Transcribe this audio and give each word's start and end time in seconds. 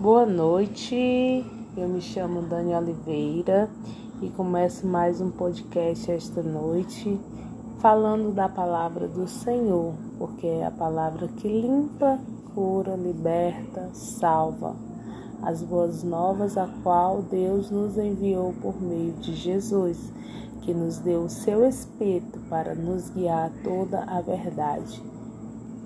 Boa 0.00 0.24
noite, 0.24 1.44
eu 1.76 1.86
me 1.86 2.00
chamo 2.00 2.40
Dani 2.40 2.72
Oliveira 2.74 3.68
e 4.22 4.30
começo 4.30 4.86
mais 4.86 5.20
um 5.20 5.30
podcast 5.30 6.10
esta 6.10 6.42
noite 6.42 7.20
falando 7.80 8.32
da 8.34 8.48
palavra 8.48 9.06
do 9.06 9.28
Senhor, 9.28 9.92
porque 10.16 10.46
é 10.46 10.64
a 10.64 10.70
palavra 10.70 11.28
que 11.28 11.46
limpa, 11.46 12.18
cura, 12.54 12.96
liberta, 12.96 13.90
salva. 13.92 14.74
As 15.42 15.62
boas 15.62 16.02
novas 16.02 16.56
a 16.56 16.66
qual 16.82 17.20
Deus 17.20 17.70
nos 17.70 17.98
enviou 17.98 18.54
por 18.54 18.80
meio 18.80 19.12
de 19.12 19.34
Jesus, 19.34 20.10
que 20.62 20.72
nos 20.72 20.96
deu 20.96 21.24
o 21.24 21.28
seu 21.28 21.62
Espírito 21.68 22.40
para 22.48 22.74
nos 22.74 23.10
guiar 23.10 23.48
a 23.48 23.62
toda 23.62 24.02
a 24.04 24.22
verdade. 24.22 25.19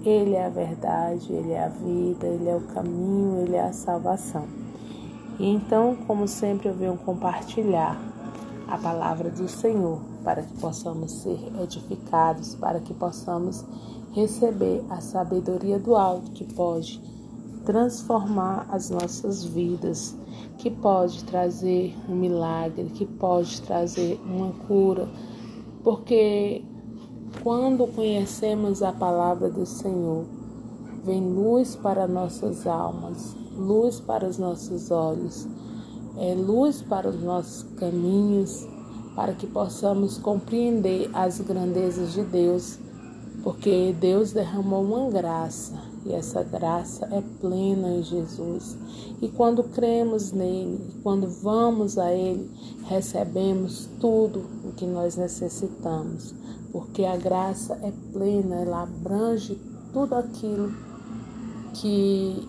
Ele 0.04 0.34
é 0.34 0.44
a 0.44 0.50
verdade, 0.50 1.32
Ele 1.32 1.52
é 1.52 1.64
a 1.64 1.68
vida, 1.68 2.26
Ele 2.26 2.48
é 2.48 2.54
o 2.54 2.60
caminho, 2.60 3.40
Ele 3.40 3.56
é 3.56 3.62
a 3.62 3.72
salvação. 3.72 4.46
E 5.38 5.48
então, 5.48 5.96
como 6.06 6.28
sempre, 6.28 6.68
eu 6.68 6.74
venho 6.74 6.96
compartilhar 6.98 7.98
a 8.68 8.76
palavra 8.76 9.30
do 9.30 9.48
Senhor 9.48 10.00
para 10.22 10.42
que 10.42 10.54
possamos 10.60 11.10
ser 11.22 11.38
edificados, 11.62 12.54
para 12.54 12.80
que 12.80 12.92
possamos 12.92 13.64
receber 14.12 14.84
a 14.90 15.00
sabedoria 15.00 15.78
do 15.78 15.96
alto 15.96 16.30
que 16.32 16.44
pode 16.52 17.00
transformar 17.64 18.66
as 18.70 18.90
nossas 18.90 19.42
vidas, 19.42 20.14
que 20.58 20.70
pode 20.70 21.24
trazer 21.24 21.96
um 22.08 22.14
milagre, 22.14 22.90
que 22.90 23.06
pode 23.06 23.60
trazer 23.62 24.20
uma 24.24 24.52
cura, 24.66 25.08
porque 25.82 26.62
quando 27.44 27.86
conhecemos 27.86 28.82
a 28.82 28.90
palavra 28.90 29.50
do 29.50 29.66
Senhor, 29.66 30.24
vem 31.04 31.20
luz 31.20 31.76
para 31.76 32.08
nossas 32.08 32.66
almas, 32.66 33.36
luz 33.54 34.00
para 34.00 34.26
os 34.26 34.38
nossos 34.38 34.90
olhos, 34.90 35.46
é 36.16 36.34
luz 36.34 36.80
para 36.80 37.06
os 37.06 37.22
nossos 37.22 37.62
caminhos, 37.76 38.66
para 39.14 39.34
que 39.34 39.46
possamos 39.46 40.16
compreender 40.16 41.10
as 41.12 41.38
grandezas 41.38 42.14
de 42.14 42.22
Deus, 42.22 42.78
porque 43.42 43.94
Deus 44.00 44.32
derramou 44.32 44.82
uma 44.82 45.10
graça 45.10 45.74
e 46.06 46.14
essa 46.14 46.42
graça 46.42 47.06
é 47.12 47.22
plena 47.42 47.90
em 47.90 48.02
Jesus. 48.02 48.74
E 49.20 49.28
quando 49.28 49.64
cremos 49.64 50.32
nele, 50.32 50.80
quando 51.02 51.28
vamos 51.28 51.98
a 51.98 52.10
ele, 52.10 52.50
recebemos 52.86 53.86
tudo 54.00 54.46
o 54.64 54.72
que 54.72 54.86
nós 54.86 55.16
necessitamos 55.16 56.34
porque 56.74 57.04
a 57.04 57.16
graça 57.16 57.78
é 57.84 57.92
plena, 58.12 58.56
ela 58.56 58.82
abrange 58.82 59.56
tudo 59.92 60.16
aquilo 60.16 60.74
que 61.72 62.48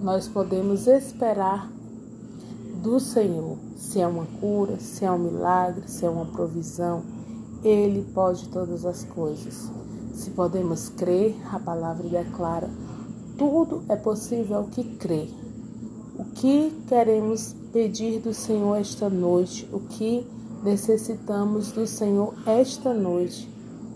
nós 0.00 0.26
podemos 0.26 0.88
esperar 0.88 1.70
do 2.82 2.98
Senhor. 2.98 3.56
Se 3.76 4.00
é 4.00 4.06
uma 4.08 4.26
cura, 4.40 4.80
se 4.80 5.04
é 5.04 5.12
um 5.12 5.18
milagre, 5.18 5.84
se 5.86 6.04
é 6.04 6.10
uma 6.10 6.26
provisão, 6.26 7.04
Ele 7.62 8.04
pode 8.12 8.48
todas 8.48 8.84
as 8.84 9.04
coisas. 9.04 9.70
Se 10.12 10.30
podemos 10.30 10.88
crer, 10.88 11.36
a 11.52 11.60
palavra 11.60 12.08
declara: 12.08 12.68
tudo 13.38 13.84
é 13.88 13.94
possível 13.94 14.56
ao 14.56 14.64
que 14.64 14.82
crê. 14.96 15.28
O 16.18 16.24
que 16.24 16.72
queremos 16.88 17.54
pedir 17.72 18.18
do 18.18 18.34
Senhor 18.34 18.74
esta 18.74 19.08
noite? 19.08 19.68
O 19.72 19.78
que 19.78 20.26
necessitamos 20.66 21.70
do 21.70 21.86
Senhor 21.86 22.34
esta 22.44 22.92
noite. 22.92 23.48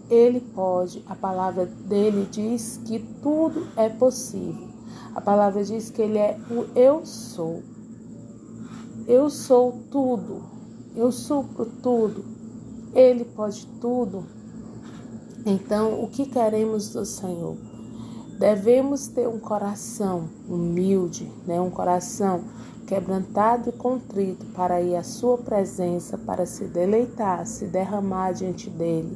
Ele 0.09 0.41
pode, 0.41 1.03
a 1.09 1.17
palavra 1.17 1.67
dele 1.67 2.29
diz 2.31 2.81
que 2.85 3.01
tudo 3.21 3.67
é 3.77 3.89
possível. 3.89 4.69
A 5.13 5.21
palavra 5.21 5.65
diz 5.65 5.91
que 5.91 6.01
ele 6.01 6.19
é 6.19 6.39
o 6.49 6.67
eu 6.79 7.05
sou. 7.05 7.63
Eu 9.09 9.29
sou 9.29 9.83
tudo. 9.91 10.43
Eu 10.95 11.11
supro 11.11 11.67
tudo. 11.83 12.25
Ele 12.95 13.25
pode 13.25 13.67
tudo. 13.81 14.25
Então, 15.45 16.03
o 16.03 16.09
que 16.09 16.27
queremos 16.27 16.91
do 16.91 17.05
Senhor? 17.05 17.57
Devemos 18.41 19.07
ter 19.07 19.29
um 19.29 19.39
coração 19.39 20.31
humilde, 20.49 21.31
né? 21.47 21.61
um 21.61 21.69
coração 21.69 22.41
quebrantado 22.87 23.69
e 23.69 23.73
contrito 23.73 24.47
para 24.55 24.81
ir 24.81 24.97
à 24.97 25.03
sua 25.03 25.37
presença, 25.37 26.17
para 26.17 26.47
se 26.47 26.65
deleitar, 26.65 27.47
se 27.47 27.67
derramar 27.67 28.33
diante 28.33 28.71
dele, 28.71 29.15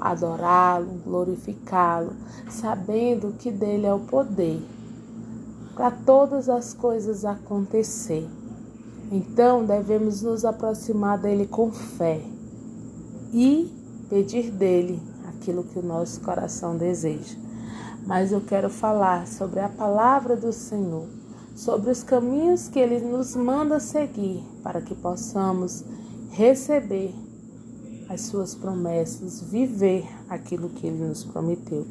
adorá-lo, 0.00 0.86
glorificá-lo, 1.04 2.12
sabendo 2.48 3.34
que 3.36 3.50
dele 3.50 3.86
é 3.86 3.92
o 3.92 3.98
poder 3.98 4.62
para 5.74 5.90
todas 5.90 6.48
as 6.48 6.72
coisas 6.72 7.24
acontecer. 7.24 8.24
Então 9.10 9.64
devemos 9.64 10.22
nos 10.22 10.44
aproximar 10.44 11.18
dele 11.18 11.48
com 11.48 11.72
fé 11.72 12.20
e 13.32 13.68
pedir 14.08 14.52
dele 14.52 15.02
aquilo 15.28 15.64
que 15.64 15.80
o 15.80 15.82
nosso 15.82 16.20
coração 16.20 16.76
deseja. 16.76 17.49
Mas 18.06 18.32
eu 18.32 18.40
quero 18.40 18.70
falar 18.70 19.26
sobre 19.26 19.60
a 19.60 19.68
palavra 19.68 20.36
do 20.36 20.52
Senhor 20.52 21.20
sobre 21.60 21.90
os 21.90 22.02
caminhos 22.02 22.68
que 22.68 22.78
Ele 22.78 23.00
nos 23.00 23.36
manda 23.36 23.78
seguir 23.78 24.42
para 24.62 24.80
que 24.80 24.94
possamos 24.94 25.84
receber 26.30 27.12
as 28.08 28.22
Suas 28.22 28.54
promessas, 28.54 29.42
viver 29.42 30.04
aquilo 30.28 30.70
que 30.70 30.86
Ele 30.86 31.04
nos 31.04 31.22
prometeu. 31.22 31.86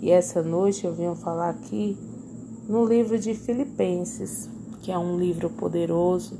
E 0.00 0.10
essa 0.10 0.40
noite 0.40 0.86
eu 0.86 0.94
venho 0.94 1.16
falar 1.16 1.50
aqui 1.50 1.98
no 2.68 2.86
livro 2.86 3.18
de 3.18 3.34
Filipenses, 3.34 4.48
que 4.82 4.92
é 4.92 4.96
um 4.96 5.18
livro 5.18 5.50
poderoso, 5.50 6.38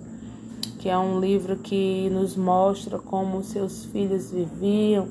que 0.79 0.89
é 0.89 0.97
um 0.97 1.19
livro 1.19 1.57
que 1.57 2.09
nos 2.11 2.37
mostra 2.37 2.99
como 2.99 3.43
seus 3.43 3.87
filhos 3.87 4.31
viviam, 4.31 5.09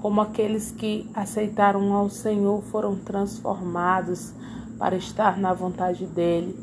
como 0.00 0.22
aqueles 0.22 0.70
que 0.70 1.08
aceitaram 1.12 1.92
ao 1.92 2.08
Senhor 2.08 2.62
foram 2.62 2.96
transformados 2.96 4.32
para 4.78 4.96
estar 4.96 5.38
na 5.38 5.52
vontade 5.52 6.06
dele 6.06 6.58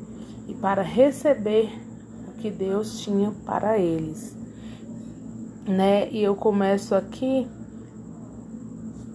e 0.48 0.56
para 0.56 0.81
receber 0.81 1.70
o 2.28 2.31
que 2.40 2.50
Deus 2.50 3.00
tinha 3.00 3.31
para 3.46 3.78
eles. 3.78 4.36
Né? 5.68 6.09
E 6.09 6.24
eu 6.24 6.36
começo 6.36 6.96
aqui 6.96 7.48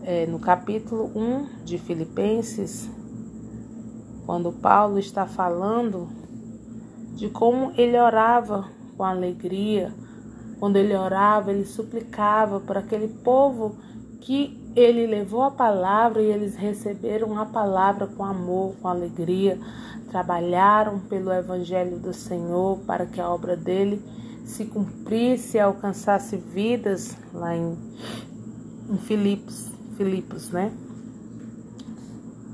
é, 0.05 0.25
no 0.27 0.39
capítulo 0.39 1.10
1 1.16 1.65
de 1.65 1.78
Filipenses, 1.78 2.89
quando 4.25 4.53
Paulo 4.53 5.00
está 5.00 5.27
falando 5.27 6.09
de 7.16 7.28
como 7.28 7.72
ele 7.77 7.99
orava 7.99 8.69
com 8.97 9.03
alegria, 9.03 9.93
quando 10.60 10.77
ele 10.77 10.94
orava, 10.94 11.50
ele 11.50 11.65
suplicava 11.65 12.60
por 12.60 12.77
aquele 12.77 13.09
povo 13.09 13.77
que 14.22 14.56
ele 14.75 15.06
levou 15.06 15.43
a 15.43 15.50
palavra 15.50 16.22
e 16.22 16.27
eles 16.27 16.55
receberam 16.55 17.38
a 17.38 17.44
palavra 17.44 18.06
com 18.06 18.25
amor, 18.25 18.75
com 18.81 18.88
alegria, 18.88 19.59
trabalharam 20.10 21.00
pelo 21.00 21.33
Evangelho 21.33 21.99
do 21.99 22.15
Senhor 22.15 22.78
para 22.87 23.05
que 23.05 23.21
a 23.21 23.28
obra 23.28 23.56
dele 23.56 24.00
se 24.44 24.65
cumprisse 24.65 25.56
e 25.56 25.60
alcançasse 25.60 26.37
vidas 26.37 27.16
lá 27.34 27.56
em, 27.56 27.77
em 28.91 28.99
Filipos, 28.99 29.72
Filipos, 29.97 30.50
né? 30.50 30.72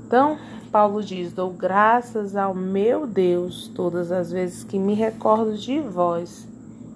Então, 0.05 0.37
Paulo 0.71 1.03
diz: 1.03 1.31
Dou 1.33 1.51
graças 1.51 2.35
ao 2.35 2.55
meu 2.55 3.05
Deus 3.05 3.67
todas 3.75 4.11
as 4.11 4.31
vezes 4.31 4.63
que 4.63 4.79
me 4.79 4.95
recordo 4.95 5.55
de 5.55 5.79
vós, 5.79 6.47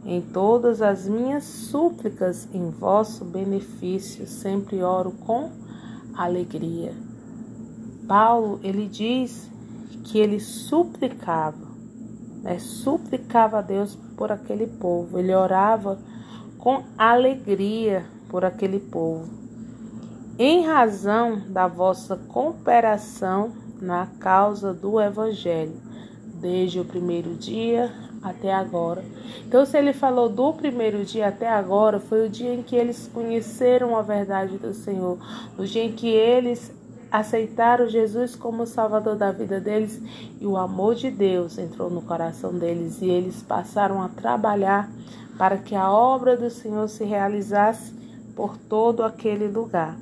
em 0.06 0.22
todas 0.22 0.82
as 0.82 1.08
minhas 1.08 1.44
súplicas 1.44 2.48
em 2.54 2.70
vosso 2.70 3.24
benefício, 3.24 4.28
sempre 4.28 4.84
oro 4.84 5.12
com 5.12 5.50
alegria. 6.14 6.94
Paulo, 8.08 8.60
ele 8.64 8.88
diz 8.88 9.50
que 10.04 10.20
ele 10.20 10.40
suplicava, 10.40 11.68
né? 12.42 12.60
suplicava 12.60 13.60
a 13.60 13.62
Deus 13.62 13.98
por 14.18 14.32
aquele 14.32 14.68
povo, 14.68 15.18
ele 15.18 15.34
orava 15.34 15.98
com 16.58 16.84
alegria 16.98 18.06
por 18.28 18.44
aquele 18.44 18.80
povo, 18.80 19.30
em 20.38 20.66
razão 20.66 21.42
da 21.48 21.68
vossa 21.68 22.18
cooperação 22.18 23.54
na 23.82 24.08
causa 24.20 24.74
do 24.74 25.00
Evangelho, 25.00 25.76
desde 26.42 26.80
o 26.80 26.86
primeiro 26.86 27.36
dia 27.36 27.92
até 28.24 28.54
agora. 28.54 29.04
Então, 29.46 29.66
se 29.66 29.78
ele 29.78 29.94
falou 29.94 30.30
do 30.30 30.54
primeiro 30.54 31.04
dia 31.04 31.28
até 31.28 31.50
agora, 31.50 32.00
foi 32.00 32.26
o 32.26 32.30
dia 32.30 32.54
em 32.54 32.64
que 32.64 32.76
eles 32.76 33.10
conheceram 33.14 33.98
a 33.98 34.02
verdade 34.02 34.58
do 34.58 34.74
Senhor, 34.74 35.18
o 35.58 35.64
dia 35.64 35.84
em 35.84 35.92
que 35.92 36.08
eles 36.08 36.72
aceitaram 37.12 37.88
Jesus 37.88 38.36
como 38.36 38.66
Salvador 38.66 39.16
da 39.16 39.32
vida 39.32 39.60
deles 39.60 40.02
e 40.42 40.48
o 40.48 40.58
amor 40.58 40.96
de 40.96 41.12
Deus 41.12 41.60
entrou 41.60 41.88
no 41.88 42.02
coração 42.02 42.58
deles 42.58 43.04
e 43.04 43.06
eles 43.06 43.44
passaram 43.44 44.02
a 44.02 44.10
trabalhar 44.10 44.90
para 45.38 45.58
que 45.58 45.76
a 45.76 45.92
obra 45.92 46.36
do 46.36 46.50
Senhor 46.50 46.88
se 46.88 47.04
realizasse 47.04 47.94
por 48.36 48.58
todo 48.58 49.04
aquele 49.04 49.48
lugar. 49.48 49.96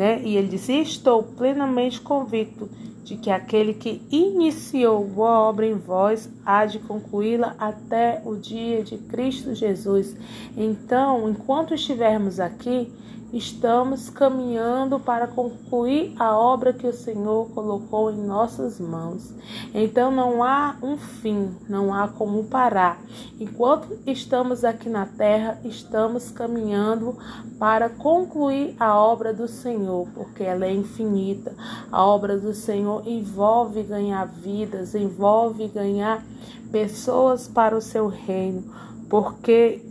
Né? 0.00 0.22
E 0.24 0.34
ele 0.34 0.48
disse: 0.48 0.72
Estou 0.80 1.22
plenamente 1.22 2.00
convicto 2.00 2.70
de 3.04 3.18
que 3.18 3.30
aquele 3.30 3.74
que 3.74 4.00
iniciou 4.10 5.04
boa 5.04 5.40
obra 5.40 5.66
em 5.66 5.74
vós 5.74 6.30
há 6.42 6.64
de 6.64 6.78
concluí-la 6.78 7.54
até 7.58 8.22
o 8.24 8.34
dia 8.34 8.82
de 8.82 8.96
Cristo 8.96 9.54
Jesus. 9.54 10.16
Então, 10.56 11.28
enquanto 11.28 11.74
estivermos 11.74 12.40
aqui, 12.40 12.90
estamos 13.32 14.10
caminhando 14.10 14.98
para 14.98 15.26
concluir 15.26 16.14
a 16.18 16.36
obra 16.36 16.72
que 16.72 16.86
o 16.86 16.92
Senhor 16.92 17.48
colocou 17.50 18.10
em 18.10 18.16
nossas 18.16 18.80
mãos. 18.80 19.32
Então 19.72 20.10
não 20.10 20.42
há 20.42 20.76
um 20.82 20.96
fim, 20.96 21.54
não 21.68 21.94
há 21.94 22.08
como 22.08 22.44
parar. 22.44 23.00
Enquanto 23.38 23.98
estamos 24.06 24.64
aqui 24.64 24.88
na 24.88 25.06
terra, 25.06 25.60
estamos 25.64 26.30
caminhando 26.30 27.16
para 27.58 27.88
concluir 27.88 28.74
a 28.80 28.96
obra 28.98 29.32
do 29.32 29.46
Senhor, 29.46 30.08
porque 30.14 30.42
ela 30.42 30.66
é 30.66 30.72
infinita. 30.72 31.54
A 31.90 32.04
obra 32.04 32.36
do 32.38 32.52
Senhor 32.52 33.06
envolve 33.06 33.82
ganhar 33.82 34.26
vidas, 34.26 34.94
envolve 34.94 35.68
ganhar 35.68 36.24
pessoas 36.72 37.46
para 37.48 37.76
o 37.76 37.80
seu 37.80 38.08
reino, 38.08 38.64
porque 39.08 39.82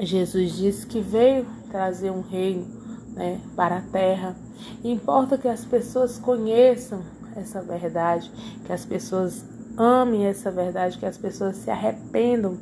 Jesus 0.00 0.56
disse 0.56 0.86
que 0.86 1.00
veio 1.00 1.46
trazer 1.72 2.10
um 2.10 2.20
reino 2.20 2.66
né, 3.14 3.40
para 3.56 3.78
a 3.78 3.80
terra. 3.80 4.36
Importa 4.84 5.38
que 5.38 5.48
as 5.48 5.64
pessoas 5.64 6.18
conheçam 6.18 7.02
essa 7.34 7.62
verdade, 7.62 8.30
que 8.64 8.72
as 8.72 8.84
pessoas 8.84 9.42
amem 9.76 10.26
essa 10.26 10.50
verdade, 10.50 10.98
que 10.98 11.06
as 11.06 11.16
pessoas 11.16 11.56
se 11.56 11.70
arrependam 11.70 12.58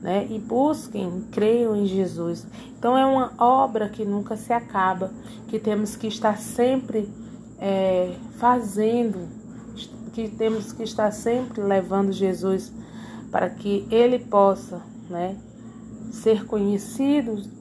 né, 0.00 0.26
e 0.30 0.38
busquem, 0.38 1.22
creiam 1.30 1.76
em 1.76 1.86
Jesus. 1.86 2.46
Então 2.78 2.96
é 2.96 3.04
uma 3.04 3.32
obra 3.38 3.90
que 3.90 4.04
nunca 4.04 4.36
se 4.36 4.52
acaba, 4.52 5.12
que 5.48 5.58
temos 5.58 5.94
que 5.94 6.06
estar 6.06 6.38
sempre 6.38 7.12
é, 7.58 8.14
fazendo, 8.38 9.28
que 10.14 10.28
temos 10.28 10.72
que 10.72 10.82
estar 10.82 11.10
sempre 11.10 11.62
levando 11.62 12.10
Jesus 12.10 12.72
para 13.30 13.50
que 13.50 13.86
Ele 13.90 14.18
possa 14.18 14.80
né, 15.10 15.36
ser 16.10 16.46
conhecido 16.46 17.55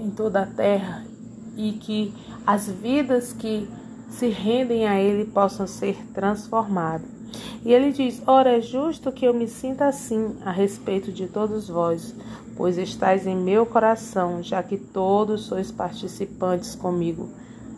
em 0.00 0.10
toda 0.10 0.42
a 0.42 0.46
terra 0.46 1.04
e 1.56 1.72
que 1.72 2.12
as 2.46 2.68
vidas 2.68 3.32
que 3.32 3.68
se 4.08 4.28
rendem 4.28 4.86
a 4.86 5.00
Ele 5.00 5.24
possam 5.24 5.66
ser 5.66 5.96
transformadas. 6.12 7.20
E 7.64 7.72
ele 7.72 7.92
diz: 7.92 8.22
Ora, 8.26 8.58
é 8.58 8.60
justo 8.60 9.12
que 9.12 9.24
eu 9.24 9.34
me 9.34 9.46
sinta 9.46 9.86
assim 9.86 10.36
a 10.44 10.50
respeito 10.50 11.12
de 11.12 11.28
todos 11.28 11.68
vós, 11.68 12.14
pois 12.56 12.78
estáis 12.78 13.26
em 13.26 13.36
meu 13.36 13.64
coração, 13.66 14.42
já 14.42 14.62
que 14.62 14.76
todos 14.76 15.42
sois 15.42 15.70
participantes 15.70 16.74
comigo 16.74 17.28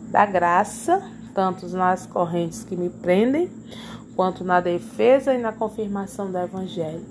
da 0.09 0.25
graça, 0.25 1.01
tanto 1.33 1.67
nas 1.67 2.05
correntes 2.05 2.63
que 2.63 2.75
me 2.75 2.89
prendem, 2.89 3.51
quanto 4.15 4.43
na 4.43 4.59
defesa 4.59 5.33
e 5.33 5.37
na 5.37 5.51
confirmação 5.51 6.31
do 6.31 6.37
Evangelho. 6.37 7.03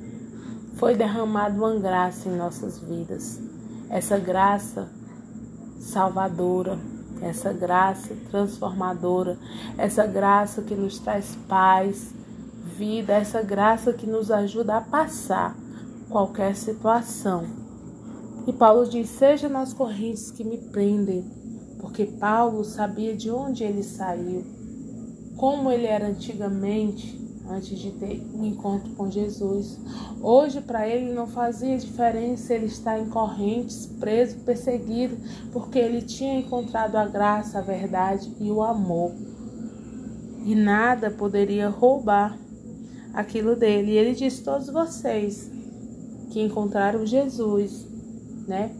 Foi 0.76 0.94
derramada 0.94 1.54
uma 1.54 1.74
graça 1.76 2.28
em 2.28 2.36
nossas 2.36 2.78
vidas. 2.78 3.40
Essa 3.90 4.18
graça 4.18 4.88
salvadora, 5.82 6.78
essa 7.20 7.52
graça 7.52 8.16
transformadora, 8.30 9.36
essa 9.76 10.06
graça 10.06 10.62
que 10.62 10.74
nos 10.74 10.98
traz 10.98 11.36
paz, 11.48 12.14
vida, 12.76 13.12
essa 13.12 13.42
graça 13.42 13.92
que 13.92 14.06
nos 14.06 14.30
ajuda 14.30 14.76
a 14.76 14.80
passar 14.80 15.56
qualquer 16.08 16.56
situação. 16.56 17.44
E 18.46 18.52
Paulo 18.52 18.88
diz: 18.88 19.08
seja 19.08 19.48
nas 19.48 19.72
correntes 19.72 20.30
que 20.30 20.44
me 20.44 20.58
prendem, 20.58 21.24
porque 21.80 22.06
Paulo 22.06 22.64
sabia 22.64 23.16
de 23.16 23.30
onde 23.30 23.64
ele 23.64 23.82
saiu, 23.82 24.44
como 25.36 25.70
ele 25.70 25.86
era 25.86 26.06
antigamente, 26.06 27.21
antes 27.48 27.78
de 27.78 27.90
ter 27.92 28.24
um 28.34 28.44
encontro 28.44 28.90
com 28.94 29.10
Jesus. 29.10 29.78
Hoje, 30.20 30.60
para 30.60 30.86
ele, 30.88 31.12
não 31.12 31.26
fazia 31.26 31.76
diferença 31.76 32.54
ele 32.54 32.66
estar 32.66 32.98
em 32.98 33.08
correntes, 33.08 33.86
preso, 33.86 34.38
perseguido, 34.38 35.16
porque 35.52 35.78
ele 35.78 36.02
tinha 36.02 36.38
encontrado 36.38 36.96
a 36.96 37.06
graça, 37.06 37.58
a 37.58 37.62
verdade 37.62 38.32
e 38.38 38.50
o 38.50 38.62
amor. 38.62 39.12
E 40.44 40.54
nada 40.54 41.10
poderia 41.10 41.68
roubar 41.68 42.38
aquilo 43.12 43.54
dele. 43.56 43.92
E 43.92 43.96
ele 43.96 44.14
disse: 44.14 44.42
Todos 44.42 44.68
vocês 44.68 45.50
que 46.30 46.40
encontraram 46.40 47.06
Jesus, 47.06 47.86
né? 48.46 48.74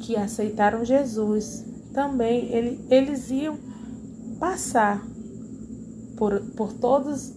Que 0.00 0.16
aceitaram 0.16 0.84
Jesus, 0.84 1.64
também 1.92 2.46
ele, 2.52 2.84
eles 2.90 3.30
iam 3.30 3.56
passar 4.40 5.06
por, 6.16 6.40
por 6.56 6.72
todas 6.72 7.36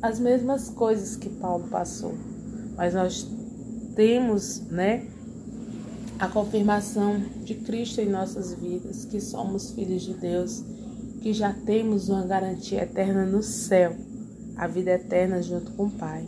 as 0.00 0.18
mesmas 0.18 0.70
coisas 0.70 1.16
que 1.16 1.28
Paulo 1.28 1.68
passou, 1.68 2.14
mas 2.76 2.94
nós 2.94 3.26
temos, 3.96 4.60
né, 4.70 5.06
a 6.18 6.28
confirmação 6.28 7.20
de 7.44 7.54
Cristo 7.54 8.00
em 8.00 8.08
nossas 8.08 8.54
vidas, 8.54 9.04
que 9.04 9.20
somos 9.20 9.72
filhos 9.72 10.02
de 10.02 10.14
Deus, 10.14 10.64
que 11.20 11.32
já 11.32 11.52
temos 11.52 12.08
uma 12.08 12.24
garantia 12.24 12.82
eterna 12.82 13.24
no 13.24 13.42
céu, 13.42 13.96
a 14.56 14.66
vida 14.66 14.92
eterna 14.92 15.42
junto 15.42 15.72
com 15.72 15.86
o 15.86 15.90
Pai. 15.90 16.24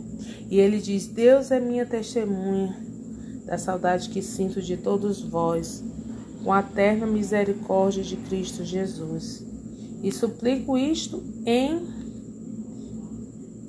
E 0.49 0.59
ele 0.59 0.79
diz: 0.79 1.07
Deus 1.07 1.51
é 1.51 1.59
minha 1.59 1.85
testemunha 1.85 2.75
da 3.45 3.57
saudade 3.57 4.09
que 4.09 4.21
sinto 4.21 4.61
de 4.61 4.77
todos 4.77 5.21
vós, 5.21 5.83
com 6.43 6.51
a 6.51 6.59
eterna 6.59 7.05
misericórdia 7.05 8.03
de 8.03 8.15
Cristo 8.17 8.63
Jesus. 8.63 9.45
E 10.03 10.11
suplico 10.11 10.77
isto 10.77 11.23
em 11.45 12.00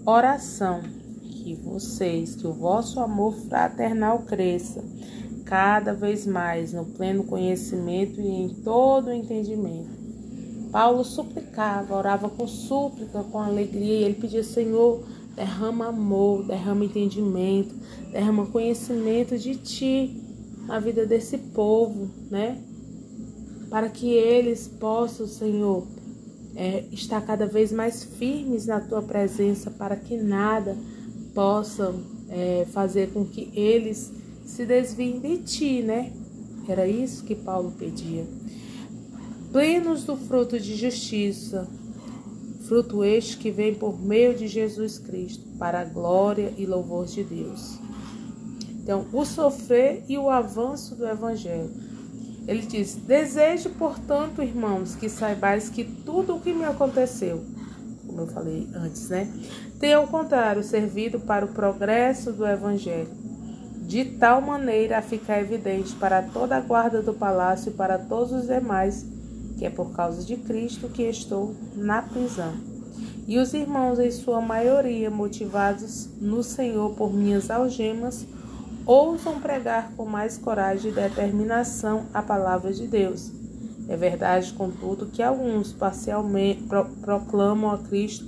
oração 0.04 0.82
que 1.22 1.54
vocês, 1.54 2.34
que 2.34 2.46
o 2.46 2.52
vosso 2.52 3.00
amor 3.00 3.34
fraternal 3.48 4.20
cresça 4.20 4.82
cada 5.44 5.92
vez 5.92 6.26
mais 6.26 6.72
no 6.72 6.84
pleno 6.84 7.24
conhecimento 7.24 8.20
e 8.20 8.26
em 8.26 8.48
todo 8.48 9.08
o 9.08 9.12
entendimento. 9.12 9.90
Paulo 10.70 11.04
suplicava, 11.04 11.94
orava 11.94 12.30
com 12.30 12.46
súplica, 12.46 13.22
com 13.22 13.38
alegria, 13.38 14.00
e 14.00 14.04
ele 14.04 14.14
pedia, 14.14 14.42
Senhor, 14.42 15.04
derrama 15.36 15.88
amor, 15.88 16.46
derrama 16.46 16.84
entendimento, 16.84 17.74
derrama 18.10 18.46
conhecimento 18.46 19.36
de 19.36 19.56
ti 19.56 20.18
na 20.66 20.80
vida 20.80 21.04
desse 21.04 21.36
povo, 21.36 22.08
né? 22.30 22.58
Para 23.68 23.90
que 23.90 24.06
eles 24.06 24.66
possam, 24.66 25.26
Senhor, 25.26 25.86
é, 26.56 26.84
estar 26.92 27.20
cada 27.22 27.46
vez 27.46 27.72
mais 27.72 28.04
firmes 28.04 28.66
na 28.66 28.80
tua 28.80 29.02
presença 29.02 29.70
para 29.70 29.96
que 29.96 30.16
nada 30.16 30.76
possa 31.34 31.94
é, 32.28 32.66
fazer 32.72 33.10
com 33.12 33.24
que 33.24 33.50
eles 33.54 34.12
se 34.44 34.66
desviem 34.66 35.18
de 35.20 35.38
ti, 35.38 35.82
né? 35.82 36.12
Era 36.68 36.86
isso 36.86 37.24
que 37.24 37.34
Paulo 37.34 37.72
pedia. 37.78 38.26
Plenos 39.50 40.04
do 40.04 40.16
fruto 40.16 40.58
de 40.58 40.74
justiça, 40.76 41.68
fruto 42.66 43.04
este 43.04 43.36
que 43.36 43.50
vem 43.50 43.74
por 43.74 44.00
meio 44.00 44.34
de 44.34 44.46
Jesus 44.46 44.98
Cristo, 44.98 45.44
para 45.58 45.80
a 45.80 45.84
glória 45.84 46.52
e 46.56 46.64
louvor 46.64 47.06
de 47.06 47.22
Deus. 47.22 47.78
Então, 48.82 49.06
o 49.12 49.24
sofrer 49.24 50.04
e 50.08 50.16
o 50.18 50.30
avanço 50.30 50.94
do 50.94 51.06
Evangelho 51.06 51.70
ele 52.46 52.62
diz: 52.62 52.94
Desejo, 52.94 53.70
portanto, 53.70 54.42
irmãos, 54.42 54.94
que 54.94 55.08
saibais 55.08 55.68
que 55.68 55.84
tudo 55.84 56.36
o 56.36 56.40
que 56.40 56.52
me 56.52 56.64
aconteceu, 56.64 57.44
como 58.06 58.22
eu 58.22 58.26
falei 58.26 58.68
antes, 58.74 59.08
né, 59.08 59.32
tem 59.78 59.94
ao 59.94 60.06
contrário 60.06 60.62
servido 60.62 61.20
para 61.20 61.44
o 61.44 61.52
progresso 61.52 62.32
do 62.32 62.46
evangelho, 62.46 63.10
de 63.86 64.04
tal 64.04 64.40
maneira 64.40 64.98
a 64.98 65.02
ficar 65.02 65.40
evidente 65.40 65.94
para 65.96 66.22
toda 66.22 66.56
a 66.56 66.60
guarda 66.60 67.02
do 67.02 67.14
palácio 67.14 67.70
e 67.70 67.74
para 67.74 67.98
todos 67.98 68.32
os 68.32 68.46
demais 68.46 69.06
que 69.62 69.66
é 69.66 69.70
por 69.70 69.92
causa 69.92 70.24
de 70.24 70.36
Cristo 70.36 70.88
que 70.88 71.04
estou 71.04 71.54
na 71.76 72.02
prisão. 72.02 72.52
E 73.28 73.38
os 73.38 73.54
irmãos, 73.54 74.00
em 74.00 74.10
sua 74.10 74.40
maioria, 74.40 75.08
motivados 75.08 76.08
no 76.20 76.42
Senhor 76.42 76.94
por 76.94 77.14
minhas 77.14 77.48
algemas, 77.48 78.26
ousam 78.84 79.40
pregar 79.40 79.92
com 79.96 80.04
mais 80.04 80.36
coragem 80.36 80.90
e 80.90 80.94
determinação 80.94 82.06
a 82.12 82.22
palavra 82.22 82.72
de 82.72 82.86
Deus. 82.86 83.30
É 83.88 83.96
verdade, 83.96 84.52
contudo, 84.52 85.06
que 85.06 85.22
alguns 85.22 85.72
parcialmente 85.72 86.62
pro, 86.62 86.84
proclamam 87.00 87.70
a 87.70 87.78
Cristo 87.78 88.24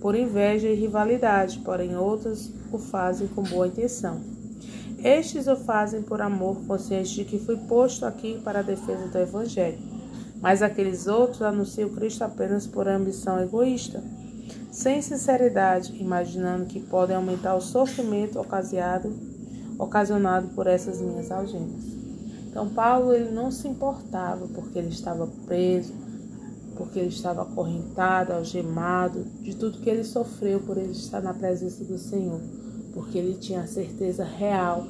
por 0.00 0.14
inveja 0.14 0.68
e 0.68 0.74
rivalidade, 0.74 1.60
porém 1.60 1.96
outros 1.96 2.52
o 2.72 2.78
fazem 2.78 3.26
com 3.28 3.42
boa 3.42 3.66
intenção. 3.66 4.20
Estes 5.02 5.46
o 5.46 5.56
fazem 5.56 6.02
por 6.02 6.20
amor, 6.20 6.56
consciente 6.66 7.14
de 7.14 7.24
que 7.24 7.38
fui 7.38 7.56
posto 7.56 8.04
aqui 8.04 8.40
para 8.42 8.60
a 8.60 8.62
defesa 8.62 9.06
do 9.06 9.18
Evangelho. 9.18 9.78
Mas 10.40 10.62
aqueles 10.62 11.06
outros 11.06 11.42
anunciam 11.42 11.90
Cristo 11.90 12.22
apenas 12.22 12.66
por 12.66 12.88
ambição 12.88 13.40
egoísta, 13.40 14.02
sem 14.70 15.00
sinceridade, 15.02 15.96
imaginando 16.00 16.66
que 16.66 16.80
podem 16.80 17.16
aumentar 17.16 17.54
o 17.54 17.60
sofrimento 17.60 18.40
ocasionado 18.40 19.12
ocasionado 19.78 20.48
por 20.48 20.66
essas 20.66 21.00
minhas 21.00 21.30
algemas. 21.30 21.84
Então 22.48 22.68
Paulo 22.70 23.12
ele 23.12 23.30
não 23.30 23.50
se 23.50 23.68
importava 23.68 24.48
porque 24.48 24.78
ele 24.78 24.88
estava 24.88 25.28
preso, 25.46 25.92
porque 26.76 26.98
ele 26.98 27.08
estava 27.08 27.42
acorrentado, 27.42 28.32
algemado, 28.32 29.24
de 29.42 29.54
tudo 29.54 29.78
que 29.78 29.88
ele 29.88 30.04
sofreu 30.04 30.60
por 30.60 30.76
ele 30.76 30.92
estar 30.92 31.20
na 31.20 31.34
presença 31.34 31.84
do 31.84 31.98
Senhor, 31.98 32.40
porque 32.92 33.18
ele 33.18 33.34
tinha 33.34 33.60
a 33.60 33.66
certeza 33.66 34.24
real 34.24 34.86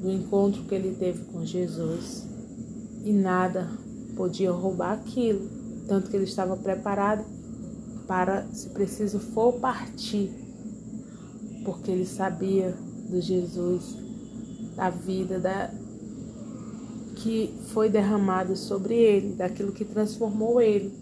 do 0.00 0.10
encontro 0.10 0.64
que 0.64 0.74
ele 0.74 0.94
teve 0.94 1.24
com 1.24 1.44
Jesus 1.44 2.26
e 3.04 3.12
nada 3.12 3.70
podia 4.14 4.50
roubar 4.50 4.92
aquilo, 4.92 5.48
tanto 5.86 6.10
que 6.10 6.16
ele 6.16 6.24
estava 6.24 6.56
preparado 6.56 7.24
para, 8.06 8.46
se 8.52 8.68
preciso 8.70 9.18
for, 9.18 9.54
partir, 9.54 10.30
porque 11.64 11.90
ele 11.90 12.06
sabia 12.06 12.74
do 13.08 13.20
Jesus, 13.20 13.96
da 14.74 14.90
vida, 14.90 15.38
da 15.38 15.70
que 17.16 17.52
foi 17.68 17.88
derramado 17.88 18.54
sobre 18.54 18.94
ele, 18.94 19.34
daquilo 19.34 19.72
que 19.72 19.84
transformou 19.84 20.60
ele, 20.60 20.92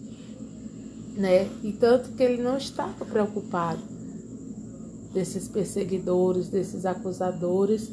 né? 1.17 1.47
E 1.61 1.73
tanto 1.73 2.13
que 2.13 2.23
ele 2.23 2.41
não 2.41 2.57
estava 2.57 3.05
preocupado 3.05 3.81
desses 5.13 5.47
perseguidores, 5.47 6.49
desses 6.49 6.85
acusadores, 6.85 7.89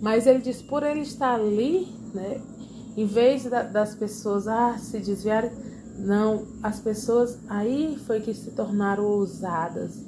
mas 0.00 0.26
ele 0.26 0.40
diz 0.40 0.62
por 0.62 0.82
ele 0.82 1.00
estar 1.00 1.34
ali, 1.34 1.88
né? 2.14 2.40
Em 2.96 3.06
vez 3.06 3.44
das 3.44 3.94
pessoas 3.94 4.46
ah, 4.46 4.78
se 4.78 5.00
desviarem, 5.00 5.50
não, 5.98 6.46
as 6.62 6.80
pessoas 6.80 7.38
aí 7.48 7.98
foi 8.06 8.20
que 8.20 8.32
se 8.34 8.50
tornaram 8.52 9.04
ousadas. 9.04 10.00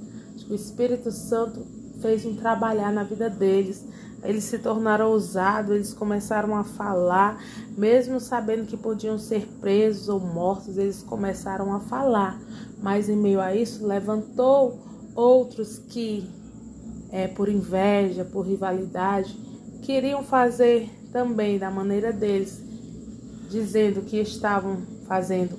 O 0.48 0.54
Espírito 0.54 1.10
Santo 1.10 1.66
fez 2.06 2.24
um 2.24 2.36
trabalhar 2.36 2.92
na 2.92 3.02
vida 3.02 3.28
deles. 3.28 3.84
Eles 4.22 4.44
se 4.44 4.58
tornaram 4.58 5.10
ousados, 5.10 5.74
eles 5.74 5.92
começaram 5.92 6.56
a 6.56 6.62
falar, 6.62 7.42
mesmo 7.76 8.20
sabendo 8.20 8.64
que 8.64 8.76
podiam 8.76 9.18
ser 9.18 9.46
presos 9.60 10.08
ou 10.08 10.20
mortos, 10.20 10.78
eles 10.78 11.02
começaram 11.02 11.74
a 11.74 11.80
falar. 11.80 12.40
Mas 12.80 13.08
em 13.08 13.16
meio 13.16 13.40
a 13.40 13.54
isso, 13.54 13.84
levantou 13.84 14.78
outros 15.16 15.78
que, 15.78 16.30
é, 17.10 17.26
por 17.26 17.48
inveja, 17.48 18.24
por 18.24 18.46
rivalidade, 18.46 19.36
queriam 19.82 20.22
fazer 20.22 20.88
também 21.12 21.58
da 21.58 21.70
maneira 21.70 22.12
deles, 22.12 22.62
dizendo 23.50 24.02
que 24.02 24.18
estavam 24.18 24.78
fazendo 25.08 25.56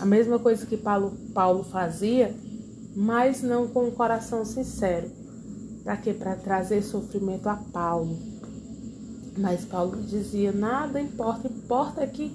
a 0.00 0.04
mesma 0.04 0.38
coisa 0.38 0.66
que 0.66 0.76
Paulo, 0.76 1.16
Paulo 1.32 1.64
fazia, 1.64 2.34
mas 2.94 3.40
não 3.40 3.68
com 3.68 3.88
o 3.88 3.92
coração 3.92 4.44
sincero. 4.44 5.25
Para 5.86 5.96
quê? 5.98 6.12
Para 6.12 6.34
trazer 6.34 6.82
sofrimento 6.82 7.48
a 7.48 7.54
Paulo. 7.54 8.18
Mas 9.38 9.64
Paulo 9.64 10.02
dizia: 10.02 10.50
nada 10.50 11.00
importa, 11.00 11.46
importa 11.46 12.04
que 12.08 12.34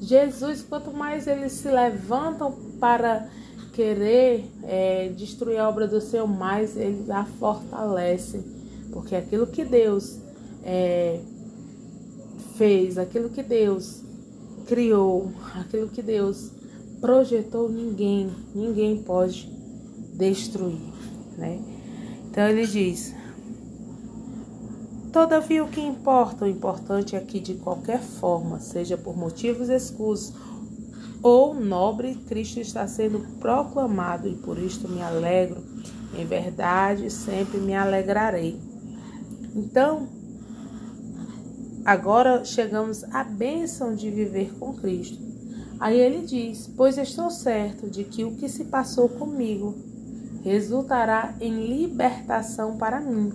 Jesus, 0.00 0.62
quanto 0.62 0.92
mais 0.92 1.26
eles 1.26 1.50
se 1.50 1.68
levantam 1.68 2.52
para 2.78 3.28
querer 3.72 4.48
é, 4.62 5.08
destruir 5.08 5.58
a 5.58 5.68
obra 5.68 5.88
do 5.88 6.00
Senhor, 6.00 6.28
mais 6.28 6.76
eles 6.76 7.10
a 7.10 7.24
fortalecem. 7.24 8.44
Porque 8.92 9.16
aquilo 9.16 9.48
que 9.48 9.64
Deus 9.64 10.20
é, 10.62 11.18
fez, 12.56 12.96
aquilo 12.96 13.28
que 13.28 13.42
Deus 13.42 14.04
criou, 14.68 15.32
aquilo 15.56 15.88
que 15.88 16.00
Deus 16.00 16.52
projetou, 17.00 17.68
ninguém, 17.68 18.30
ninguém 18.54 19.02
pode 19.02 19.50
destruir, 20.16 20.78
né? 21.36 21.73
Então 22.34 22.48
ele 22.48 22.66
diz: 22.66 23.14
Todavia 25.12 25.62
o 25.62 25.68
que 25.68 25.80
importa, 25.80 26.44
o 26.44 26.48
importante 26.48 27.14
é 27.14 27.20
que 27.20 27.38
de 27.38 27.54
qualquer 27.54 28.00
forma, 28.00 28.58
seja 28.58 28.98
por 28.98 29.16
motivos 29.16 29.68
escusos 29.68 30.34
ou 31.22 31.54
nobre, 31.54 32.16
Cristo 32.26 32.58
está 32.58 32.88
sendo 32.88 33.20
proclamado 33.38 34.26
e 34.26 34.34
por 34.34 34.58
isto 34.58 34.88
me 34.88 35.00
alegro. 35.00 35.62
Em 36.18 36.26
verdade, 36.26 37.08
sempre 37.08 37.58
me 37.58 37.72
alegrarei. 37.72 38.60
Então, 39.54 40.08
agora 41.84 42.44
chegamos 42.44 43.04
à 43.14 43.22
bênção 43.22 43.94
de 43.94 44.10
viver 44.10 44.52
com 44.58 44.74
Cristo. 44.74 45.22
Aí 45.78 46.00
ele 46.00 46.26
diz: 46.26 46.68
Pois 46.76 46.98
estou 46.98 47.30
certo 47.30 47.88
de 47.88 48.02
que 48.02 48.24
o 48.24 48.34
que 48.34 48.48
se 48.48 48.64
passou 48.64 49.08
comigo 49.08 49.93
resultará 50.44 51.34
em 51.40 51.66
libertação 51.66 52.76
para 52.76 53.00
mim, 53.00 53.32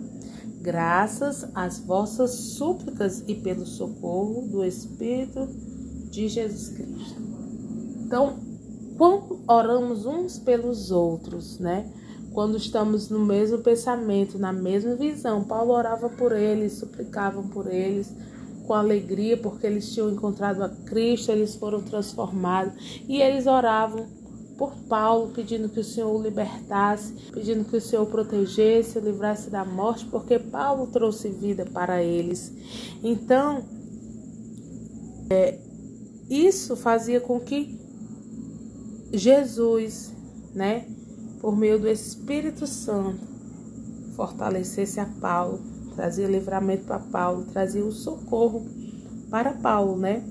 graças 0.62 1.50
às 1.56 1.80
vossas 1.80 2.32
súplicas 2.32 3.24
e 3.28 3.34
pelo 3.34 3.66
socorro 3.66 4.48
do 4.48 4.64
Espírito 4.64 5.48
de 6.12 6.28
Jesus 6.28 6.70
Cristo. 6.70 7.20
Então, 8.06 8.38
quando 8.96 9.40
oramos 9.48 10.06
uns 10.06 10.38
pelos 10.38 10.92
outros, 10.92 11.58
né? 11.58 11.92
Quando 12.32 12.58
estamos 12.58 13.10
no 13.10 13.26
mesmo 13.26 13.58
pensamento, 13.58 14.38
na 14.38 14.54
mesma 14.54 14.94
visão, 14.96 15.44
Paulo 15.44 15.74
orava 15.74 16.10
por 16.10 16.32
eles, 16.32 16.74
suplicavam 16.74 17.48
por 17.48 17.66
eles, 17.74 18.16
com 18.68 18.74
alegria, 18.76 19.36
porque 19.36 19.66
eles 19.66 19.92
tinham 19.92 20.12
encontrado 20.12 20.62
a 20.62 20.70
Cristo, 20.70 21.32
eles 21.32 21.56
foram 21.56 21.82
transformados 21.82 23.02
e 23.08 23.20
eles 23.20 23.48
oravam 23.48 24.19
por 24.60 24.76
Paulo, 24.90 25.32
pedindo 25.34 25.68
que 25.70 25.80
o 25.80 25.84
Senhor 25.84 26.14
o 26.14 26.22
libertasse, 26.22 27.14
pedindo 27.34 27.66
que 27.66 27.78
o 27.78 27.82
Senhor 27.82 28.04
o 28.04 28.06
protegesse, 28.06 29.00
o 29.00 29.02
livrasse 29.02 29.50
da 29.50 29.66
morte, 29.66 30.06
porque 30.06 30.38
Paulo 30.38 30.86
trouxe 30.88 31.30
vida 31.30 31.66
para 31.66 32.04
eles. 32.04 32.54
Então, 33.02 33.64
é, 35.32 35.58
isso 36.30 36.76
fazia 36.76 37.20
com 37.20 37.40
que 37.40 37.80
Jesus, 39.12 40.14
né, 40.54 40.86
por 41.40 41.58
meio 41.58 41.80
do 41.80 41.88
Espírito 41.88 42.68
Santo, 42.68 43.26
fortalecesse 44.16 45.00
a 45.00 45.06
Paulo 45.06 45.80
trazia 46.00 46.28
livramento 46.28 46.86
para 46.86 46.98
Paulo, 46.98 47.44
trazia 47.52 47.84
o 47.84 47.92
socorro 47.92 48.66
para 49.30 49.52
Paulo, 49.52 49.98
né? 49.98 50.24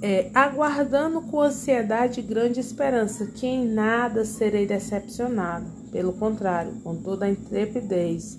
É, 0.00 0.30
aguardando 0.32 1.20
com 1.22 1.40
ansiedade 1.40 2.20
e 2.20 2.22
grande 2.22 2.60
esperança, 2.60 3.26
que 3.26 3.46
em 3.46 3.66
nada 3.66 4.24
serei 4.24 4.64
decepcionado. 4.64 5.66
Pelo 5.90 6.12
contrário, 6.12 6.72
com 6.84 6.94
toda 6.94 7.26
a 7.26 7.30
intrepidez, 7.30 8.38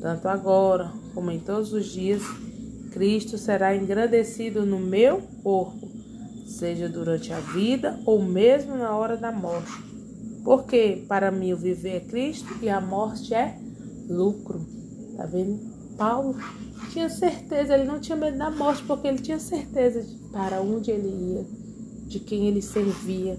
tanto 0.00 0.28
agora 0.28 0.92
como 1.14 1.30
em 1.30 1.38
todos 1.38 1.72
os 1.72 1.86
dias, 1.86 2.22
Cristo 2.90 3.36
será 3.36 3.76
engrandecido 3.76 4.64
no 4.64 4.78
meu 4.78 5.20
corpo, 5.42 5.88
seja 6.46 6.88
durante 6.88 7.32
a 7.32 7.40
vida 7.40 7.98
ou 8.06 8.22
mesmo 8.22 8.76
na 8.76 8.96
hora 8.96 9.16
da 9.16 9.32
morte. 9.32 9.72
Porque 10.44 11.04
para 11.08 11.30
mim 11.30 11.52
o 11.52 11.56
viver 11.56 11.96
é 11.96 12.00
Cristo 12.00 12.54
e 12.62 12.68
a 12.68 12.80
morte 12.80 13.34
é 13.34 13.58
lucro. 14.08 14.64
Tá 15.16 15.26
vendo? 15.26 15.58
Paulo 15.96 16.36
tinha 16.92 17.08
certeza, 17.08 17.74
ele 17.74 17.84
não 17.84 17.98
tinha 17.98 18.16
medo 18.16 18.38
da 18.38 18.50
morte, 18.50 18.82
porque 18.84 19.08
ele 19.08 19.18
tinha 19.18 19.38
certeza 19.38 20.02
de 20.02 20.23
para 20.34 20.60
onde 20.60 20.90
ele 20.90 21.08
ia, 21.08 21.46
de 22.08 22.18
quem 22.18 22.48
ele 22.48 22.60
servia, 22.60 23.38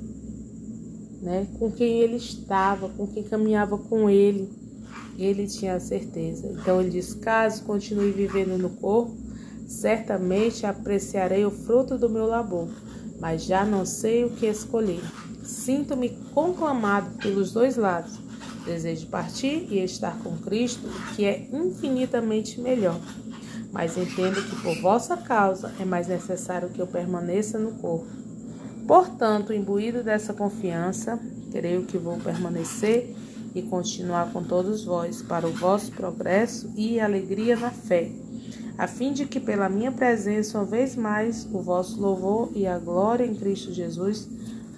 né? 1.22 1.46
com 1.60 1.70
quem 1.70 2.00
ele 2.00 2.16
estava, 2.16 2.88
com 2.88 3.06
quem 3.06 3.22
caminhava 3.22 3.78
com 3.78 4.10
ele. 4.10 4.50
Ele 5.18 5.46
tinha 5.46 5.80
certeza. 5.80 6.48
Então 6.48 6.80
ele 6.80 6.90
diz: 6.90 7.14
caso 7.14 7.64
continue 7.64 8.12
vivendo 8.12 8.58
no 8.58 8.70
corpo, 8.70 9.16
certamente 9.68 10.66
apreciarei 10.66 11.46
o 11.46 11.52
fruto 11.52 11.98
do 11.98 12.10
meu 12.10 12.26
labor, 12.26 12.70
mas 13.20 13.44
já 13.44 13.66
não 13.66 13.86
sei 13.86 14.24
o 14.24 14.30
que 14.30 14.46
escolher. 14.46 15.02
Sinto-me 15.44 16.10
conclamado 16.34 17.18
pelos 17.18 17.52
dois 17.52 17.76
lados 17.76 18.26
Desejo 18.66 19.06
partir 19.08 19.68
e 19.70 19.84
estar 19.84 20.18
com 20.24 20.36
Cristo, 20.38 20.90
que 21.16 21.24
é 21.24 21.48
infinitamente 21.54 22.60
melhor. 22.60 23.00
Mas 23.76 23.98
entendo 23.98 24.42
que 24.42 24.56
por 24.62 24.82
vossa 24.82 25.18
causa 25.18 25.70
é 25.78 25.84
mais 25.84 26.08
necessário 26.08 26.70
que 26.70 26.82
eu 26.82 26.88
permaneça 26.88 27.60
no 27.60 27.74
corpo. 27.74 28.08
Portanto, 28.88 29.52
imbuído 29.52 30.02
dessa 30.02 30.34
confiança, 30.34 31.20
creio 31.52 31.84
que 31.84 31.98
vou 31.98 32.18
permanecer 32.18 33.14
e 33.54 33.62
continuar 33.62 34.32
com 34.32 34.42
todos 34.42 34.86
vós 34.86 35.22
para 35.22 35.46
o 35.46 35.52
vosso 35.52 35.92
progresso 35.92 36.72
e 36.78 37.02
alegria 37.02 37.58
na 37.58 37.70
fé, 37.70 38.10
a 38.78 38.88
fim 38.88 39.12
de 39.12 39.26
que 39.26 39.42
pela 39.42 39.68
minha 39.68 39.92
presença, 39.92 40.58
uma 40.58 40.66
vez 40.66 40.96
mais, 40.96 41.46
o 41.52 41.62
vosso 41.62 42.00
louvor 42.00 42.52
e 42.56 42.66
a 42.66 42.80
glória 42.80 43.26
em 43.26 43.36
Cristo 43.36 43.74
Jesus 43.74 44.30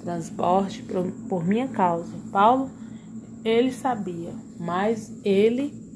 transborde 0.02 0.84
por 1.30 1.46
minha 1.46 1.68
causa. 1.68 2.14
Paulo 2.32 2.72
ele 3.46 3.72
sabia, 3.72 4.34
mas 4.60 5.14
ele 5.24 5.87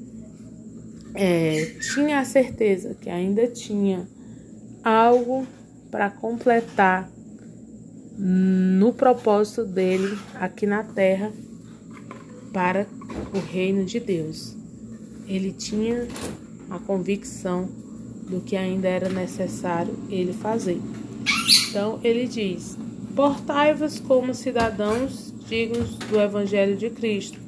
é, 1.14 1.76
tinha 1.94 2.20
a 2.20 2.24
certeza 2.24 2.94
que 3.00 3.10
ainda 3.10 3.46
tinha 3.46 4.06
algo 4.82 5.46
para 5.90 6.10
completar 6.10 7.10
no 8.18 8.92
propósito 8.92 9.64
dele 9.64 10.18
aqui 10.34 10.66
na 10.66 10.82
terra 10.82 11.32
para 12.52 12.86
o 13.34 13.38
reino 13.38 13.84
de 13.84 13.98
Deus. 14.00 14.56
Ele 15.26 15.52
tinha 15.52 16.06
a 16.70 16.78
convicção 16.78 17.68
do 18.28 18.40
que 18.40 18.56
ainda 18.56 18.88
era 18.88 19.08
necessário 19.08 19.94
ele 20.10 20.32
fazer. 20.32 20.80
Então 21.68 22.00
ele 22.02 22.26
diz: 22.26 22.76
Portai-vos 23.14 23.98
como 24.00 24.34
cidadãos 24.34 25.32
dignos 25.46 25.96
do 25.96 26.20
Evangelho 26.20 26.76
de 26.76 26.88
Cristo, 26.90 27.38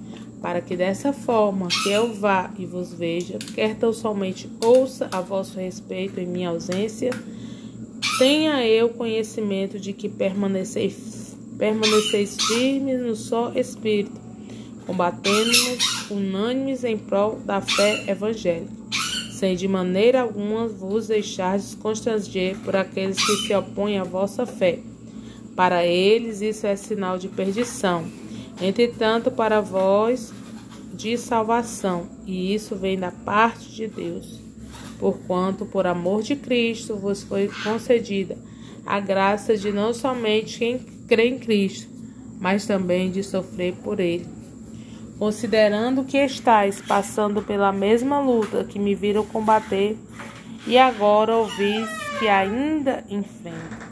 para 0.45 0.61
que 0.61 0.77
dessa 0.77 1.11
forma 1.11 1.69
que 1.69 1.91
eu 1.91 2.13
vá 2.13 2.53
e 2.59 2.67
vos 2.67 2.93
veja, 2.93 3.39
quer 3.55 3.77
tão 3.77 3.95
somente 3.95 4.47
ouça 4.63 5.09
a 5.11 5.23
vosso 5.23 5.59
respeito 5.59 6.21
em 6.21 6.27
minha 6.27 6.51
ausência, 6.51 7.13
tenha 8.19 8.63
eu 8.67 8.91
conhecimento 8.91 9.81
de 9.81 9.95
que 9.95 10.07
permaneceis, 10.07 11.35
permaneceis 11.57 12.37
firmes 12.37 13.01
no 13.01 13.17
só 13.17 13.53
Espírito, 13.57 14.21
combatendo-nos 14.87 16.11
unânimes 16.11 16.85
em 16.85 16.99
prol 16.99 17.41
da 17.47 17.63
fé 17.63 18.05
evangélica, 18.07 18.71
sem 19.39 19.57
de 19.57 19.67
maneira 19.67 20.21
alguma 20.21 20.69
vos 20.69 21.07
deixar 21.07 21.59
constranger 21.81 22.59
por 22.59 22.77
aqueles 22.77 23.17
que 23.17 23.47
se 23.47 23.55
opõem 23.55 23.99
à 23.99 24.05
vossa 24.05 24.45
fé. 24.45 24.79
Para 25.57 25.87
eles 25.87 26.43
isso 26.43 26.67
é 26.67 26.77
sinal 26.77 27.17
de 27.17 27.29
perdição, 27.29 28.05
entretanto 28.61 29.31
para 29.31 29.61
vós 29.61 30.33
de 30.93 31.17
salvação, 31.19 32.09
e 32.27 32.55
isso 32.55 32.77
vem 32.77 32.99
da 32.99 33.11
parte 33.11 33.71
de 33.73 33.87
Deus. 33.87 34.41
Porquanto, 34.99 35.67
por 35.67 35.87
amor 35.87 36.23
de 36.23 36.37
Cristo, 36.37 36.97
vos 36.97 37.23
foi 37.23 37.51
concedida 37.63 38.39
a 38.87 39.01
graça 39.01 39.57
de 39.57 39.73
não 39.73 39.93
somente 39.93 40.59
quem 40.59 40.79
crê 41.09 41.29
em 41.29 41.39
Cristo, 41.39 41.91
mas 42.41 42.67
também 42.67 43.11
de 43.11 43.23
sofrer 43.23 43.75
por 43.83 43.99
Ele 43.99 44.35
considerando 45.19 46.05
que 46.05 46.19
estáis 46.19 46.81
passando 46.81 47.43
pela 47.43 47.73
mesma 47.73 48.21
luta 48.21 48.65
que 48.65 48.79
me 48.79 48.95
viram 48.95 49.25
combater, 49.25 49.97
e 50.67 50.79
agora 50.79 51.37
ouvis 51.37 51.89
que 52.19 52.29
ainda 52.29 53.05
enfrento. 53.09 53.85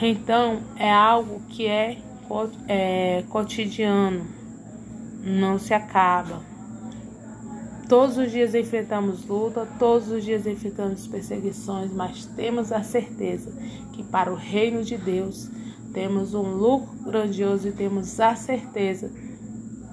Então, 0.00 0.60
é 0.76 0.90
algo 0.90 1.40
que 1.48 1.66
é, 1.66 1.98
é 2.68 3.24
cotidiano, 3.28 4.26
não 5.22 5.58
se 5.58 5.74
acaba. 5.74 6.42
Todos 7.88 8.18
os 8.18 8.32
dias 8.32 8.54
enfrentamos 8.54 9.26
luta, 9.26 9.66
todos 9.78 10.10
os 10.10 10.24
dias 10.24 10.46
enfrentamos 10.46 11.06
perseguições, 11.06 11.92
mas 11.92 12.26
temos 12.36 12.72
a 12.72 12.82
certeza 12.82 13.52
que 13.92 14.02
para 14.02 14.32
o 14.32 14.36
reino 14.36 14.82
de 14.82 14.96
Deus 14.96 15.48
temos 15.92 16.34
um 16.34 16.54
lucro 16.54 16.94
grandioso 17.04 17.68
e 17.68 17.72
temos 17.72 18.18
a 18.18 18.34
certeza 18.34 19.10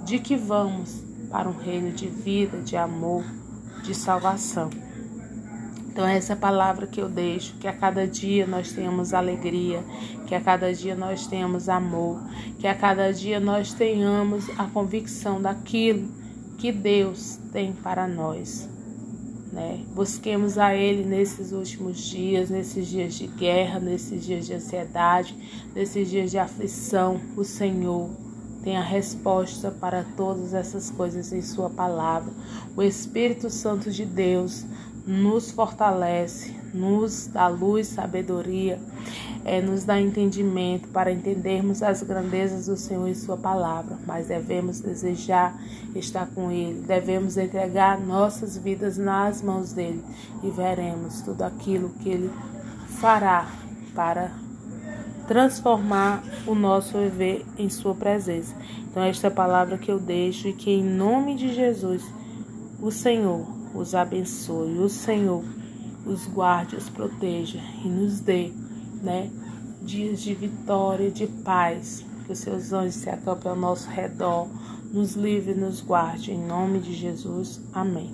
de 0.03 0.19
que 0.19 0.35
vamos 0.35 1.03
para 1.29 1.47
um 1.47 1.57
reino 1.57 1.91
de 1.91 2.07
vida, 2.07 2.59
de 2.59 2.75
amor, 2.75 3.23
de 3.83 3.95
salvação. 3.95 4.69
Então, 5.93 6.07
essa 6.07 6.33
é 6.33 6.35
palavra 6.35 6.87
que 6.87 6.99
eu 6.99 7.07
deixo: 7.07 7.55
que 7.59 7.67
a 7.67 7.71
cada 7.71 8.07
dia 8.07 8.47
nós 8.47 8.71
tenhamos 8.71 9.13
alegria, 9.13 9.83
que 10.25 10.33
a 10.33 10.41
cada 10.41 10.73
dia 10.73 10.95
nós 10.95 11.27
tenhamos 11.27 11.69
amor, 11.69 12.19
que 12.57 12.65
a 12.65 12.73
cada 12.73 13.13
dia 13.13 13.39
nós 13.39 13.73
tenhamos 13.73 14.49
a 14.57 14.65
convicção 14.65 15.39
daquilo 15.39 16.09
que 16.57 16.71
Deus 16.71 17.39
tem 17.51 17.73
para 17.73 18.07
nós. 18.07 18.67
Né? 19.51 19.85
Busquemos 19.93 20.57
a 20.57 20.73
Ele 20.73 21.05
nesses 21.05 21.51
últimos 21.51 21.99
dias, 21.99 22.49
nesses 22.49 22.87
dias 22.87 23.13
de 23.13 23.27
guerra, 23.27 23.79
nesses 23.79 24.25
dias 24.25 24.47
de 24.47 24.55
ansiedade, 24.55 25.37
nesses 25.75 26.09
dias 26.09 26.31
de 26.31 26.39
aflição. 26.39 27.21
O 27.37 27.43
Senhor 27.43 28.09
tem 28.63 28.77
a 28.77 28.81
resposta 28.81 29.69
para 29.69 30.03
todas 30.17 30.55
essas 30.55 30.89
coisas 30.89 31.31
em 31.31 31.43
Sua 31.43 31.69
palavra. 31.69 32.33
O 32.75 32.81
Espírito 32.81 33.51
Santo 33.51 33.91
de 33.91 34.05
Deus 34.05 34.65
nos 35.05 35.51
fortalece, 35.51 36.55
nos 36.73 37.27
dá 37.27 37.47
luz, 37.47 37.87
sabedoria, 37.87 38.79
é, 39.43 39.61
nos 39.61 39.83
dá 39.83 39.99
entendimento 39.99 40.87
para 40.89 41.11
entendermos 41.11 41.83
as 41.83 42.01
grandezas 42.01 42.67
do 42.67 42.77
Senhor 42.77 43.07
e 43.07 43.15
Sua 43.15 43.37
palavra. 43.37 43.97
Mas 44.05 44.27
devemos 44.27 44.79
desejar 44.79 45.61
estar 45.93 46.27
com 46.27 46.49
Ele, 46.51 46.81
devemos 46.81 47.37
entregar 47.37 47.99
nossas 47.99 48.57
vidas 48.57 48.97
nas 48.97 49.41
mãos 49.41 49.73
dele 49.73 50.03
e 50.41 50.49
veremos 50.49 51.21
tudo 51.21 51.43
aquilo 51.43 51.89
que 52.01 52.09
Ele 52.09 52.31
fará 52.87 53.47
para 53.93 54.31
transformar 55.27 56.23
o 56.47 56.55
nosso 56.55 56.97
viver 56.97 57.45
em 57.57 57.69
Sua 57.69 57.93
presença. 57.93 58.55
Então, 58.89 59.03
esta 59.03 59.27
é 59.27 59.29
a 59.29 59.33
palavra 59.33 59.77
que 59.77 59.91
eu 59.91 59.99
deixo 59.99 60.47
e 60.47 60.53
que, 60.53 60.71
em 60.71 60.83
nome 60.83 61.35
de 61.35 61.53
Jesus, 61.53 62.03
o 62.81 62.91
Senhor 62.91 63.45
os 63.73 63.95
abençoe, 63.95 64.77
o 64.79 64.89
Senhor 64.89 65.43
os 66.05 66.25
guarde, 66.27 66.75
os 66.75 66.89
proteja 66.89 67.59
e 67.83 67.87
nos 67.87 68.19
dê, 68.19 68.51
né, 69.01 69.29
dias 69.81 70.21
de 70.21 70.33
vitória, 70.33 71.11
de 71.11 71.27
paz, 71.27 72.05
que 72.25 72.31
os 72.31 72.39
seus 72.39 72.71
anjos 72.71 72.95
se 72.95 73.09
acampem 73.09 73.51
ao 73.51 73.57
nosso 73.57 73.89
redor, 73.89 74.47
nos 74.91 75.15
livre 75.15 75.51
e 75.51 75.55
nos 75.55 75.81
guarde, 75.81 76.31
em 76.31 76.45
nome 76.45 76.79
de 76.79 76.93
Jesus. 76.93 77.61
Amém. 77.73 78.13